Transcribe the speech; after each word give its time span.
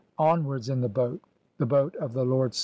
223 0.17 0.31
"onwards 0.41 0.69
in 0.69 0.81
the 0.81 0.89
boat, 0.89 1.21
the 1.59 1.65
boat 1.67 1.95
of 1.97 2.13
the 2.13 2.25
lord 2.25 2.55
Sa. 2.55 2.59